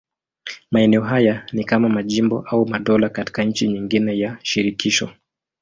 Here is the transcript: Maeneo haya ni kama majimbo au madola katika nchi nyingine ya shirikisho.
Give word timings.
Maeneo 0.71 1.01
haya 1.01 1.45
ni 1.53 1.63
kama 1.63 1.89
majimbo 1.89 2.39
au 2.47 2.65
madola 2.67 3.09
katika 3.09 3.43
nchi 3.43 3.67
nyingine 3.67 4.17
ya 4.19 4.37
shirikisho. 4.43 5.09